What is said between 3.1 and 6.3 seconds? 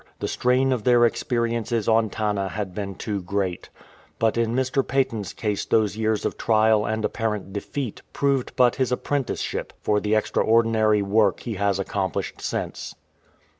great. But in Mr. Paton's case those years